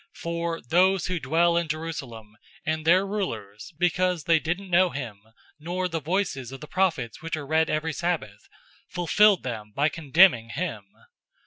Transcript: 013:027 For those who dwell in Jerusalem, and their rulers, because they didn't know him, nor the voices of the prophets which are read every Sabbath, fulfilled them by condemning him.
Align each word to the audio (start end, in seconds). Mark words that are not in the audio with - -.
013:027 0.15 0.21
For 0.23 0.61
those 0.67 1.05
who 1.05 1.19
dwell 1.19 1.55
in 1.55 1.67
Jerusalem, 1.67 2.35
and 2.65 2.87
their 2.87 3.05
rulers, 3.05 3.71
because 3.77 4.23
they 4.23 4.39
didn't 4.39 4.71
know 4.71 4.89
him, 4.89 5.21
nor 5.59 5.87
the 5.87 5.99
voices 6.01 6.51
of 6.51 6.59
the 6.59 6.65
prophets 6.65 7.21
which 7.21 7.37
are 7.37 7.45
read 7.45 7.69
every 7.69 7.93
Sabbath, 7.93 8.49
fulfilled 8.87 9.43
them 9.43 9.71
by 9.75 9.89
condemning 9.89 10.49
him. 10.49 10.85